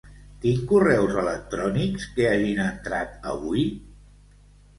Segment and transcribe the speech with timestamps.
[0.43, 3.69] Tinc correus electrònics que hagin entrat avui?